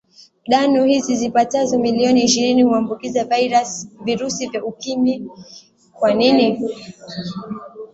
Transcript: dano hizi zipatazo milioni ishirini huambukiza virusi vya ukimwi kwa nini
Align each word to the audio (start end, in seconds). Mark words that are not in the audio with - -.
dano 0.47 0.83
hizi 0.85 1.15
zipatazo 1.15 1.79
milioni 1.79 2.23
ishirini 2.23 2.63
huambukiza 2.63 3.27
virusi 4.03 4.47
vya 4.47 4.65
ukimwi 4.65 5.27
kwa 5.93 6.13
nini 6.13 6.69